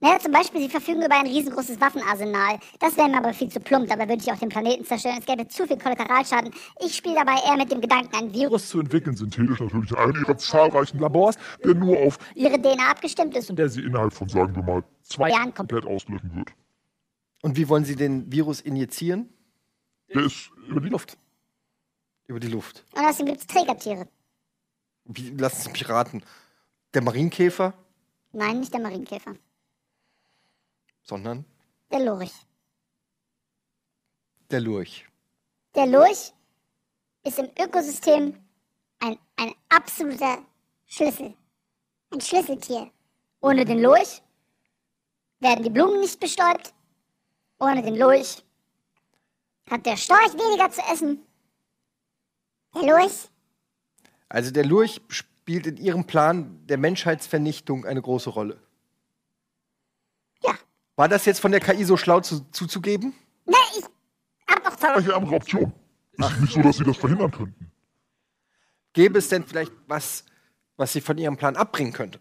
[0.00, 2.58] Naja, zum Beispiel, sie verfügen über ein riesengroßes Waffenarsenal.
[2.78, 5.16] Das wäre mir aber viel zu plump, dabei würde ich auch den Planeten zerstören.
[5.18, 6.52] Es gäbe zu viel Kollateralschaden.
[6.84, 10.16] Ich spiele dabei eher mit dem Gedanken, ein Virus zu entwickeln, synthetisch natürlich in einem
[10.22, 14.28] ihrer zahlreichen Labors, der nur auf ihre DNA abgestimmt ist und der sie innerhalb von,
[14.28, 16.52] sagen wir mal, zwei Jahren komplett auslöschen wird.
[17.42, 19.30] Und wie wollen Sie den Virus injizieren?
[20.12, 21.16] Der ist über die Luft.
[22.26, 22.84] Über die Luft.
[22.94, 24.08] Und außerdem gibt es Trägertiere.
[25.04, 26.22] Wie, lassen Sie mich raten.
[26.94, 27.74] Der Marienkäfer,
[28.32, 29.34] Nein, nicht der Marienkäfer.
[31.02, 31.44] sondern
[31.90, 32.32] Der Lurch.
[34.50, 35.06] der Lurch.
[35.74, 36.32] Der Lurch
[37.24, 38.38] ist im Ökosystem
[39.00, 40.38] ein, ein absoluter
[40.86, 41.34] Schlüssel.
[42.10, 42.90] Ein Schlüsseltier.
[43.40, 44.22] Ohne den Lurch
[45.40, 46.72] werden die Blumen nicht bestäubt.
[47.58, 48.42] Ohne den Lurch
[49.70, 51.23] hat der Storch weniger zu essen.
[52.74, 53.28] Der Lurch?
[54.28, 58.60] Also der Lurch spielt in Ihrem Plan der Menschheitsvernichtung eine große Rolle.
[60.42, 60.54] Ja.
[60.96, 63.14] War das jetzt von der KI so schlau zu, zuzugeben?
[63.46, 63.84] Ne, ich
[64.48, 64.96] hab noch zwei.
[64.96, 65.72] Welche andere Option?
[66.18, 67.70] Es ist nicht so, dass sie das verhindern könnten.
[68.92, 70.24] Gäbe es denn vielleicht was,
[70.76, 72.20] was Sie von Ihrem Plan abbringen könnte?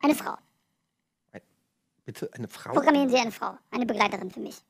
[0.00, 0.36] Eine Frau.
[2.04, 2.72] Bitte eine Frau?
[2.72, 3.56] Programmieren Sie eine Frau.
[3.70, 4.62] Eine Begleiterin für mich.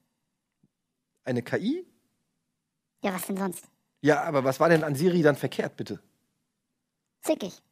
[1.25, 1.87] Eine KI?
[3.03, 3.65] Ja, was denn sonst?
[4.01, 6.03] Ja, aber was war denn an Siri dann verkehrt, bitte?
[7.23, 7.63] Zickig.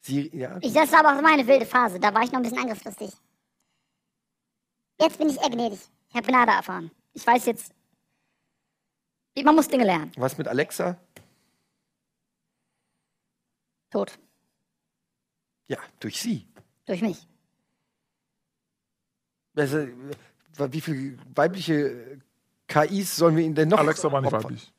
[0.00, 0.58] Siri, ja.
[0.60, 2.00] Ich, das war aber auch meine wilde Phase.
[2.00, 3.12] Da war ich noch ein bisschen angriffslustig.
[5.00, 5.80] Jetzt bin ich eher gnädig.
[6.08, 6.90] Ich habe Gnade erfahren.
[7.14, 7.72] Ich weiß jetzt.
[9.42, 10.12] Man muss Dinge lernen.
[10.16, 10.98] Was mit Alexa?
[13.90, 14.18] Tot.
[15.68, 16.46] Ja, durch Sie.
[16.84, 17.26] Durch mich.
[19.56, 19.86] Also,
[20.58, 22.09] wie viele weibliche
[22.70, 23.78] KIs sollen wir Ihnen denn noch?
[23.78, 24.44] Alexa war nicht opfern?
[24.44, 24.72] weiblich.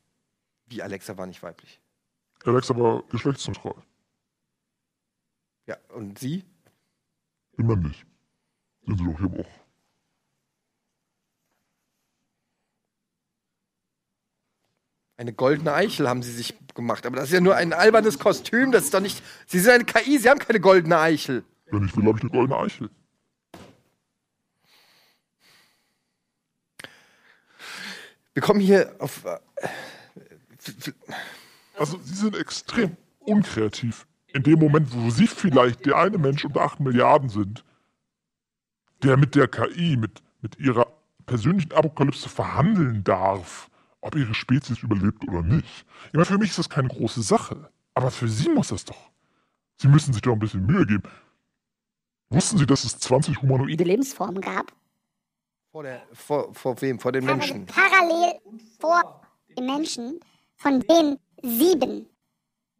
[0.66, 1.80] Wie Alexa war nicht weiblich?
[2.44, 3.74] Alexa war geschlechtsneutral.
[5.66, 6.44] Ja, und Sie?
[7.58, 8.06] Immer nicht.
[8.86, 9.48] Sind sie doch hier auch.
[15.18, 17.06] Eine goldene Eichel haben Sie sich gemacht.
[17.06, 18.72] Aber das ist ja nur ein albernes Kostüm.
[18.72, 19.22] Das ist doch nicht.
[19.46, 21.44] Sie sind eine KI, Sie haben keine goldene Eichel.
[21.66, 22.90] Wenn ich will, habe ich eine goldene Eichel.
[28.34, 29.24] Wir kommen hier auf.
[29.24, 29.38] äh,
[31.76, 34.06] Also, sie sind extrem unkreativ.
[34.34, 37.64] In dem Moment, wo sie vielleicht der eine Mensch unter 8 Milliarden sind,
[39.02, 40.86] der mit der KI, mit, mit ihrer
[41.26, 43.68] persönlichen Apokalypse verhandeln darf,
[44.00, 45.84] ob ihre Spezies überlebt oder nicht.
[46.08, 47.70] Ich meine, für mich ist das keine große Sache.
[47.94, 49.10] Aber für sie muss das doch.
[49.76, 51.02] Sie müssen sich doch ein bisschen Mühe geben.
[52.30, 54.34] Wussten Sie, dass es 20 Humanoide Die Lebensform.
[54.36, 54.72] Form gab.
[55.72, 56.98] Vor, der, vor, vor wem?
[57.00, 57.64] Vor den Menschen.
[57.66, 58.38] Parallel
[58.78, 59.22] vor
[59.56, 60.20] den Menschen,
[60.56, 62.06] von denen sieben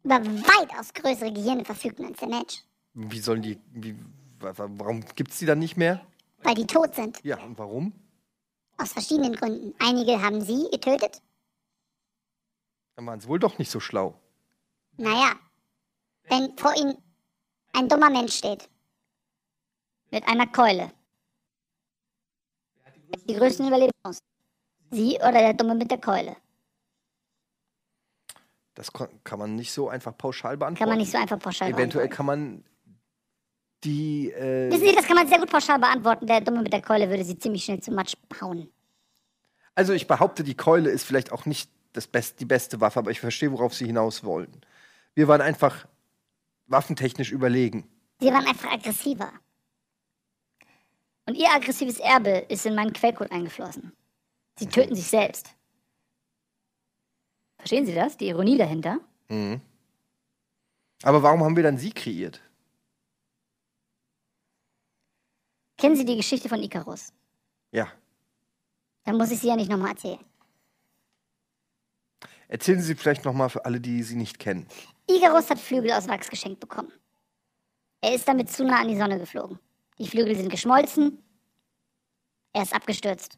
[0.03, 2.63] über weitaus größere Gehirne verfügten als der Mensch.
[2.93, 3.59] Wie sollen die.
[3.71, 3.95] Wie,
[4.39, 6.05] wa- wa- warum gibt es die dann nicht mehr?
[6.43, 7.19] Weil die tot sind.
[7.23, 7.93] Ja, und warum?
[8.77, 9.73] Aus verschiedenen Gründen.
[9.79, 11.21] Einige haben sie getötet.
[12.95, 14.13] Dann waren sie wohl doch nicht so schlau.
[14.97, 15.31] Naja,
[16.25, 16.95] wenn vor ihnen
[17.73, 18.69] ein dummer Mensch steht,
[20.11, 20.91] Mit einer Keule.
[23.27, 24.21] Die größten Überlebenschancen.
[24.91, 26.35] Sie oder der Dumme mit der Keule.
[28.75, 30.79] Das kann man nicht so einfach pauschal beantworten.
[30.79, 32.63] kann man nicht so einfach pauschal Eventuell kann man
[33.83, 34.31] die.
[34.31, 36.25] Äh, Wissen Sie, das kann man sehr gut pauschal beantworten.
[36.25, 38.69] Der Dumme mit der Keule würde sie ziemlich schnell zu Matsch hauen.
[39.75, 43.11] also ich behaupte, die Keule ist vielleicht auch nicht das best, die beste Waffe, aber
[43.11, 44.61] ich verstehe, worauf sie hinaus wollen.
[45.13, 45.85] Wir waren einfach
[46.65, 47.87] waffentechnisch überlegen.
[48.19, 49.31] Sie waren einfach aggressiver.
[51.25, 53.93] Und ihr aggressives Erbe ist in meinen Quellcode eingeflossen.
[54.57, 55.49] Sie töten sich selbst.
[57.57, 58.17] Verstehen Sie das?
[58.17, 58.99] Die Ironie dahinter?
[59.29, 59.61] Mhm.
[61.03, 62.41] Aber warum haben wir dann sie kreiert?
[65.77, 67.11] Kennen Sie die Geschichte von Icarus?
[67.71, 67.87] Ja.
[69.03, 70.23] Dann muss ich sie ja nicht nochmal erzählen.
[72.47, 74.67] Erzählen Sie vielleicht noch mal für alle, die sie nicht kennen.
[75.09, 76.91] Icarus hat Flügel aus Wachs geschenkt bekommen.
[78.01, 79.59] Er ist damit zu nah an die Sonne geflogen.
[79.99, 81.23] Die Flügel sind geschmolzen.
[82.53, 83.37] Er ist abgestürzt.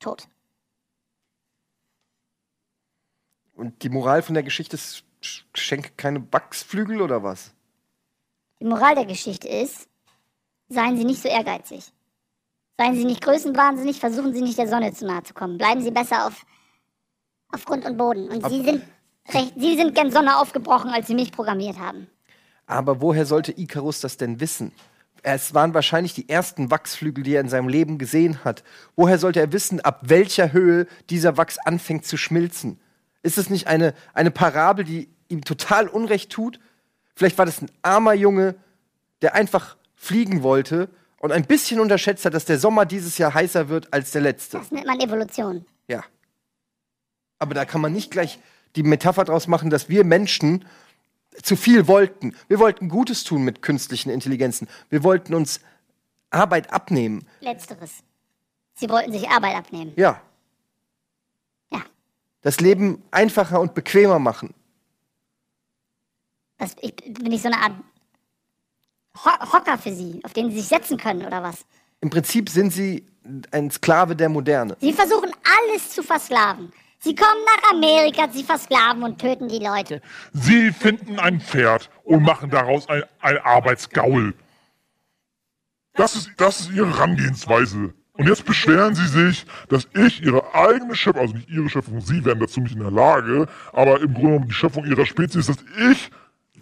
[0.00, 0.28] Tot.
[3.54, 7.54] Und die Moral von der Geschichte ist, sch- schenke keine Wachsflügel oder was?
[8.60, 9.88] Die Moral der Geschichte ist,
[10.68, 11.92] seien Sie nicht so ehrgeizig.
[12.78, 15.58] Seien Sie nicht größenwahnsinnig, versuchen Sie nicht der Sonne zu nahe zu kommen.
[15.58, 16.44] Bleiben Sie besser auf,
[17.52, 18.28] auf Grund und Boden.
[18.30, 18.82] Und Sie sind,
[19.28, 22.08] recht, Sie sind gern Sonne aufgebrochen, als Sie mich programmiert haben.
[22.66, 24.72] Aber woher sollte Icarus das denn wissen?
[25.26, 28.62] Es waren wahrscheinlich die ersten Wachsflügel, die er in seinem Leben gesehen hat.
[28.94, 32.78] Woher sollte er wissen, ab welcher Höhe dieser Wachs anfängt zu schmilzen?
[33.22, 36.60] Ist es nicht eine, eine Parabel, die ihm total Unrecht tut?
[37.16, 38.54] Vielleicht war das ein armer Junge,
[39.22, 43.70] der einfach fliegen wollte und ein bisschen unterschätzt hat, dass der Sommer dieses Jahr heißer
[43.70, 44.58] wird als der letzte.
[44.58, 45.64] Das nennt man Evolution.
[45.88, 46.04] Ja.
[47.38, 48.38] Aber da kann man nicht gleich
[48.76, 50.66] die Metapher draus machen, dass wir Menschen
[51.42, 52.34] zu viel wollten.
[52.48, 54.68] Wir wollten Gutes tun mit künstlichen Intelligenzen.
[54.90, 55.60] Wir wollten uns
[56.30, 57.26] Arbeit abnehmen.
[57.40, 58.02] Letzteres.
[58.74, 59.92] Sie wollten sich Arbeit abnehmen.
[59.96, 60.20] Ja.
[61.70, 61.82] Ja.
[62.42, 64.52] Das Leben einfacher und bequemer machen.
[66.58, 67.72] Das, ich, bin ich so eine Art
[69.24, 71.64] Ho Hocker für Sie, auf den Sie sich setzen können, oder was?
[72.00, 73.06] Im Prinzip sind sie
[73.50, 74.76] ein Sklave der Moderne.
[74.80, 76.72] Sie versuchen alles zu versklaven.
[77.04, 80.00] Sie kommen nach Amerika, sie versklaven und töten die Leute.
[80.32, 84.32] Sie finden ein Pferd und machen daraus ein, ein Arbeitsgaul.
[85.92, 87.92] Das ist, das ist ihre Herangehensweise.
[88.14, 92.24] Und jetzt beschweren sie sich, dass ich ihre eigene Schöpfung, also nicht ihre Schöpfung, sie
[92.24, 95.58] wären dazu nicht in der Lage, aber im Grunde genommen die Schöpfung ihrer Spezies, dass
[95.90, 96.10] ich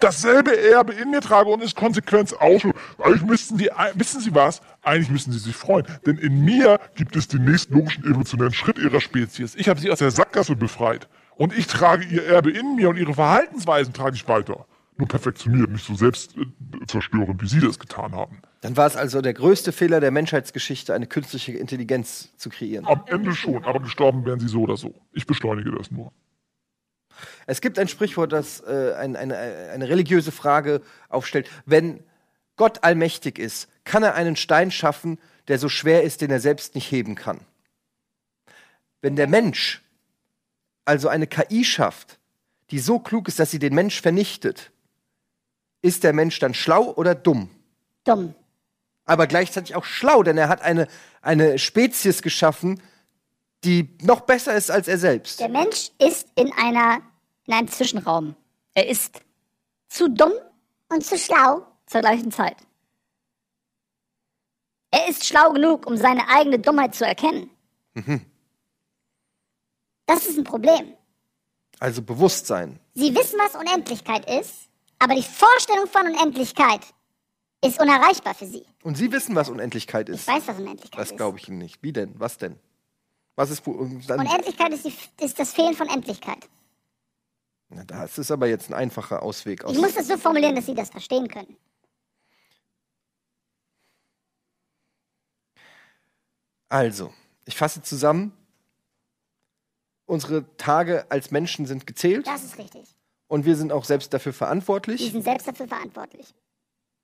[0.02, 2.74] dasselbe Erbe in mir trage und es Konsequenz ausschlug.
[2.98, 4.60] Eigentlich müssten sie, wissen Sie was?
[4.82, 8.78] Eigentlich müssen sie sich freuen, denn in mir gibt es den nächsten logischen evolutionären Schritt
[8.78, 9.54] ihrer Spezies.
[9.54, 12.96] Ich habe sie aus der Sackgasse befreit und ich trage ihr Erbe in mir und
[12.96, 14.66] ihre Verhaltensweisen trage ich weiter.
[14.98, 18.42] Nur perfektioniert, nicht so selbst äh, zerstören, wie Sie das getan haben.
[18.60, 22.86] Dann war es also der größte Fehler der Menschheitsgeschichte, eine künstliche Intelligenz zu kreieren.
[22.86, 24.94] Am Ende schon, aber gestorben wären Sie so oder so.
[25.12, 26.12] Ich beschleunige das nur.
[27.46, 31.48] Es gibt ein Sprichwort, das äh, ein, eine, eine religiöse Frage aufstellt.
[31.66, 32.02] Wenn
[32.56, 36.74] Gott allmächtig ist, kann er einen Stein schaffen, der so schwer ist, den er selbst
[36.74, 37.40] nicht heben kann.
[39.00, 39.82] Wenn der Mensch
[40.84, 42.18] also eine KI schafft,
[42.70, 44.70] die so klug ist, dass sie den Mensch vernichtet,
[45.82, 47.50] ist der Mensch dann schlau oder dumm?
[48.04, 48.34] Dumm.
[49.04, 50.86] Aber gleichzeitig auch schlau, denn er hat eine,
[51.20, 52.80] eine Spezies geschaffen,
[53.64, 55.40] die noch besser ist als er selbst.
[55.40, 57.00] Der Mensch ist in einer
[57.46, 58.34] in einem Zwischenraum.
[58.74, 59.20] Er ist
[59.88, 60.32] zu dumm
[60.88, 62.56] und zu schlau zur gleichen Zeit.
[64.90, 67.50] Er ist schlau genug, um seine eigene Dummheit zu erkennen.
[67.94, 68.24] Mhm.
[70.06, 70.94] Das ist ein Problem.
[71.78, 72.78] Also Bewusstsein.
[72.94, 76.80] Sie wissen, was Unendlichkeit ist, aber die Vorstellung von Unendlichkeit
[77.64, 78.64] ist unerreichbar für Sie.
[78.82, 80.26] Und Sie wissen, was Unendlichkeit Ich ist.
[80.28, 81.16] weiß, was Unendlichkeit Das ist.
[81.16, 81.82] glaube ich Ihnen nicht.
[81.82, 82.14] Wie denn?
[82.18, 82.58] Was denn?
[83.34, 86.48] Was ist dann, Unendlichkeit ist, die, ist das Fehlen von Endlichkeit.
[87.74, 89.72] Na, Das ist aber jetzt ein einfacher Ausweg aus.
[89.72, 91.56] Ich muss das so formulieren, dass Sie das verstehen können.
[96.68, 97.12] Also,
[97.44, 98.32] ich fasse zusammen.
[100.06, 102.82] Unsere Tage als Menschen sind gezählt Das ist richtig.
[103.28, 105.10] und wir sind auch selbst dafür verantwortlich.
[105.12, 106.34] sind selbst dafür verantwortlich.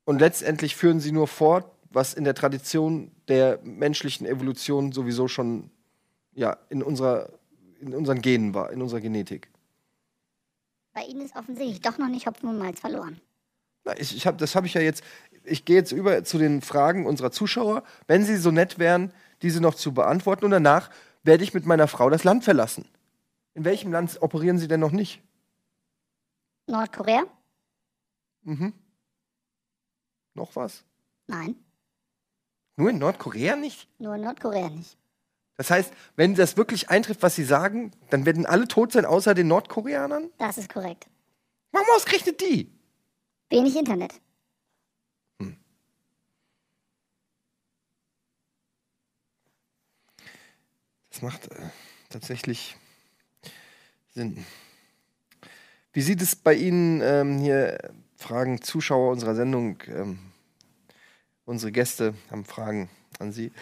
[0.04, 5.70] Und letztendlich führen sie nur fort, was in der Tradition der menschlichen Evolution sowieso schon
[6.34, 7.30] ja, in, unserer,
[7.80, 9.48] in unseren Genen war, in unserer Genetik.
[10.98, 13.20] Bei Ihnen ist offensichtlich doch noch nicht Hopfen und Malz verloren.
[13.84, 15.04] Na, ich, ich hab, das habe ich ja jetzt.
[15.44, 17.84] Ich gehe jetzt über zu den Fragen unserer Zuschauer.
[18.08, 20.44] Wenn sie so nett wären, diese noch zu beantworten.
[20.44, 20.90] Und danach
[21.22, 22.84] werde ich mit meiner Frau das Land verlassen.
[23.54, 25.22] In welchem Land operieren Sie denn noch nicht?
[26.66, 27.22] Nordkorea?
[28.42, 28.72] Mhm.
[30.34, 30.82] Noch was?
[31.28, 31.54] Nein,
[32.74, 33.88] Nur in Nordkorea nicht?
[34.00, 34.96] nur in Nordkorea nicht.
[35.58, 39.34] Das heißt, wenn das wirklich eintrifft, was Sie sagen, dann werden alle tot sein, außer
[39.34, 40.30] den Nordkoreanern?
[40.38, 41.08] Das ist korrekt.
[41.72, 42.72] Warum ausgerechnet die?
[43.50, 44.14] Wenig Internet.
[51.10, 51.56] Das macht äh,
[52.10, 52.76] tatsächlich
[54.14, 54.46] Sinn.
[55.92, 57.76] Wie sieht es bei Ihnen ähm, hier?
[58.14, 59.82] Fragen Zuschauer unserer Sendung.
[59.88, 60.20] Ähm,
[61.44, 63.52] unsere Gäste haben Fragen an Sie.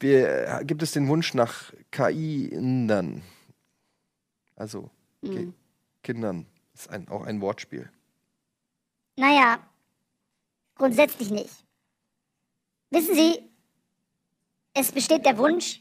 [0.00, 3.22] Wir, äh, gibt es den Wunsch nach KI-Indern?
[4.56, 4.90] Also
[5.22, 5.52] Ki-
[6.02, 6.46] Kindern.
[6.74, 7.90] Ist ein, auch ein Wortspiel.
[9.16, 9.58] Naja,
[10.74, 11.50] grundsätzlich nicht.
[12.90, 13.42] Wissen Sie,
[14.74, 15.80] es besteht der Wunsch,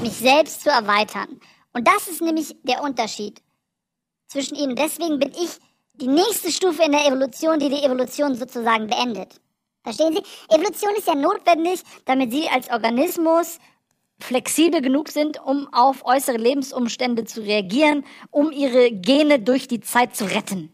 [0.00, 1.40] mich selbst zu erweitern.
[1.72, 3.40] Und das ist nämlich der Unterschied
[4.26, 4.74] zwischen Ihnen.
[4.76, 5.58] Deswegen bin ich
[5.94, 9.40] die nächste Stufe in der Evolution, die die Evolution sozusagen beendet.
[9.82, 10.54] Verstehen Sie?
[10.54, 13.58] Evolution ist ja notwendig, damit Sie als Organismus
[14.20, 20.14] flexibel genug sind, um auf äußere Lebensumstände zu reagieren, um Ihre Gene durch die Zeit
[20.14, 20.72] zu retten.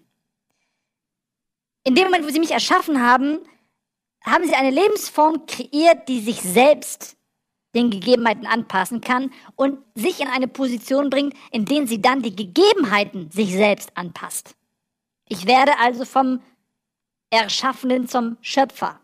[1.84, 3.38] In dem Moment, wo sie mich erschaffen haben,
[4.22, 7.16] haben sie eine Lebensform kreiert, die sich selbst
[7.74, 12.36] den Gegebenheiten anpassen kann und sich in eine Position bringt, in der sie dann die
[12.36, 14.54] Gegebenheiten sich selbst anpasst.
[15.28, 16.40] Ich werde also vom
[17.30, 19.00] Erschaffenen zum Schöpfer.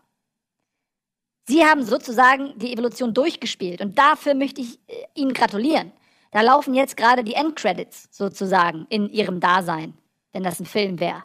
[1.47, 5.91] Sie haben sozusagen die Evolution durchgespielt und dafür möchte ich äh, Ihnen gratulieren.
[6.31, 9.93] Da laufen jetzt gerade die Endcredits sozusagen in Ihrem Dasein,
[10.33, 11.23] wenn das ein Film wäre.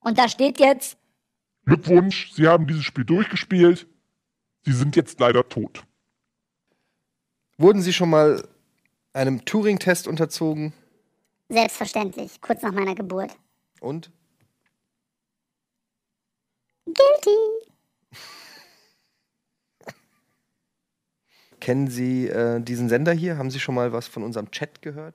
[0.00, 0.98] Und da steht jetzt.
[1.64, 3.86] Glückwunsch, Sie haben dieses Spiel durchgespielt.
[4.64, 5.82] Sie sind jetzt leider tot.
[7.56, 8.46] Wurden Sie schon mal
[9.12, 10.72] einem Turing-Test unterzogen?
[11.48, 13.36] Selbstverständlich, kurz nach meiner Geburt.
[13.80, 14.10] Und?
[16.94, 17.66] Guilty.
[21.60, 23.36] Kennen Sie äh, diesen Sender hier?
[23.36, 25.14] Haben Sie schon mal was von unserem Chat gehört?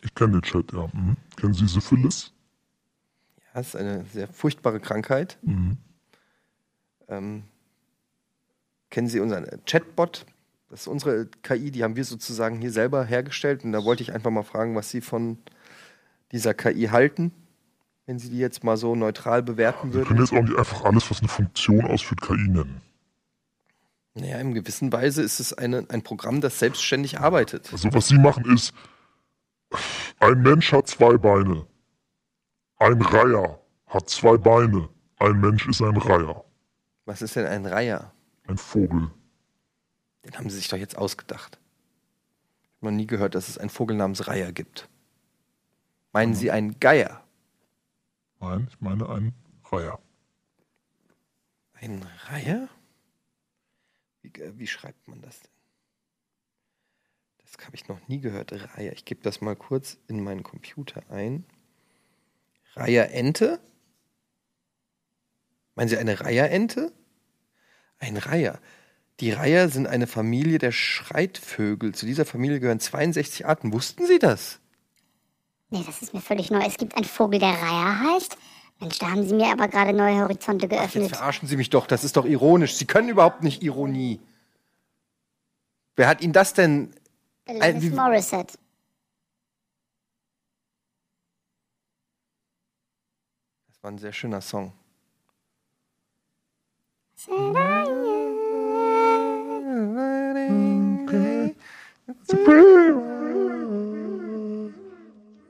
[0.00, 0.88] Ich kenne den Chat, ja.
[0.92, 1.16] Mhm.
[1.36, 2.32] Kennen Sie Syphilis?
[3.36, 5.38] Ja, das ist eine sehr furchtbare Krankheit.
[5.42, 5.76] Mhm.
[7.08, 7.42] Ähm,
[8.90, 10.26] kennen Sie unseren Chatbot?
[10.70, 13.62] Das ist unsere KI, die haben wir sozusagen hier selber hergestellt.
[13.62, 15.38] Und da wollte ich einfach mal fragen, was Sie von
[16.32, 17.30] dieser KI halten,
[18.12, 20.20] wenn Sie die jetzt mal so neutral bewerten Wir können würden.
[20.20, 22.82] jetzt auch nicht einfach alles, was eine Funktion ausführt, KI nennen.
[24.12, 27.72] Naja, in gewisser Weise ist es eine, ein Programm, das selbstständig arbeitet.
[27.72, 28.74] Also was Sie machen ist,
[30.20, 31.64] ein Mensch hat zwei Beine.
[32.76, 34.90] Ein Reiher hat zwei Beine.
[35.18, 36.44] Ein Mensch ist ein Reiher.
[37.06, 38.12] Was ist denn ein Reiher?
[38.46, 39.10] Ein Vogel.
[40.26, 41.58] Den haben Sie sich doch jetzt ausgedacht.
[42.60, 44.86] Ich habe noch nie gehört, dass es einen Vogel namens Reiher gibt.
[46.12, 47.21] Meinen Sie einen Geier?
[48.42, 49.34] Nein, ich meine ein
[49.70, 50.00] Reiher.
[51.74, 52.68] Ein Reiher?
[54.20, 55.52] Wie, äh, wie schreibt man das denn?
[57.38, 58.52] Das habe ich noch nie gehört.
[58.52, 58.92] Reiher.
[58.94, 61.44] Ich gebe das mal kurz in meinen Computer ein.
[62.74, 63.60] Reiherente?
[65.76, 66.92] Meinen Sie eine Reiherente?
[67.98, 68.60] Ein Reiher.
[69.20, 71.94] Die Reiher sind eine Familie der Schreitvögel.
[71.94, 73.72] Zu dieser Familie gehören 62 Arten.
[73.72, 74.61] Wussten Sie das?
[75.72, 76.62] Nee, das ist mir völlig neu.
[76.66, 78.36] Es gibt einen Vogel, der Reiher heißt.
[78.78, 81.16] Mensch, da haben Sie mir aber gerade neue Horizonte Ach, jetzt geöffnet.
[81.16, 81.86] verarschen Sie mich doch.
[81.86, 82.74] Das ist doch ironisch.
[82.74, 84.20] Sie können überhaupt nicht Ironie.
[85.96, 86.94] Wer hat Ihnen das denn
[87.48, 88.58] Alanis Morissette.
[93.68, 94.74] Das war ein sehr schöner Song.
[97.30, 97.86] Ah,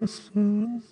[0.02, 0.82] that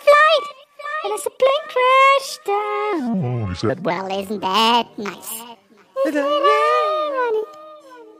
[0.00, 0.46] flight.
[1.04, 3.24] And it's a plane crash down.
[3.24, 5.42] Oh, ich sag, Well, isn't that nice?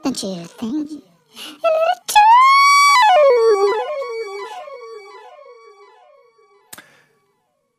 [0.03, 1.03] Don't you think?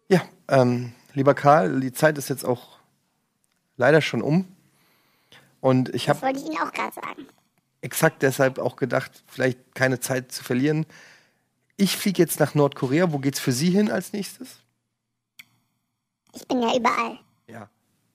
[0.08, 2.78] Ja, ähm, lieber Karl, die Zeit ist jetzt auch
[3.76, 4.46] leider schon um.
[5.60, 7.26] Und ich Das habe wollte ich Ihnen auch gerade sagen.
[7.80, 10.86] Exakt deshalb auch gedacht, vielleicht keine Zeit zu verlieren.
[11.76, 13.12] Ich fliege jetzt nach Nordkorea.
[13.12, 14.58] Wo geht's für Sie hin als nächstes?
[16.34, 17.18] Ich bin ja überall.
[17.48, 17.68] Ja.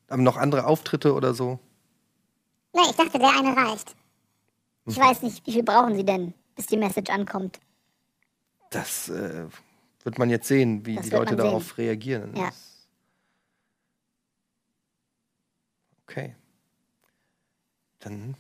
[0.10, 1.60] Haben noch andere Auftritte oder so?
[2.74, 3.96] Nee, ich dachte, der eine reicht.
[4.86, 7.60] Ich weiß nicht, wie viel brauchen Sie denn, bis die Message ankommt?
[8.70, 9.48] Das äh,
[10.04, 11.76] wird man jetzt sehen, wie Das die Leute darauf sehen.
[11.78, 12.36] reagieren.
[12.36, 12.52] Ja.
[16.08, 16.36] Okay.
[18.00, 18.36] Dann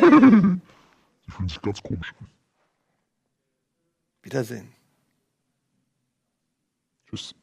[0.00, 2.26] Sie fühlen sich ganz komisch an.
[4.22, 4.72] Wiedersehen.
[7.08, 7.34] Tschüss.